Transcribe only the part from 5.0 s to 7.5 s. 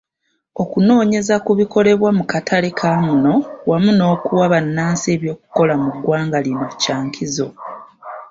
eby'okukola mu ggwanga lino kyakizo.